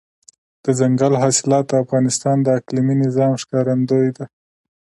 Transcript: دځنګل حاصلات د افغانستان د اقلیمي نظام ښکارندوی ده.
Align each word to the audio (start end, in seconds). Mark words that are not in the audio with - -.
دځنګل 0.63 1.13
حاصلات 1.23 1.65
د 1.69 1.73
افغانستان 1.83 2.37
د 2.43 2.47
اقلیمي 2.59 2.95
نظام 3.03 3.31
ښکارندوی 3.41 4.09
ده. 4.17 4.25